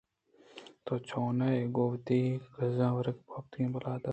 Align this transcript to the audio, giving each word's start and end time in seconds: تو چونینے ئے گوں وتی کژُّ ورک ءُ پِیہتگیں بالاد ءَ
تو 0.85 0.93
چونینے 1.09 1.49
ئے 1.57 1.63
گوں 1.75 1.89
وتی 1.91 2.19
کژُّ 2.53 2.79
ورک 2.95 3.17
ءُ 3.19 3.25
پِیہتگیں 3.25 3.71
بالاد 3.73 4.01
ءَ 4.09 4.09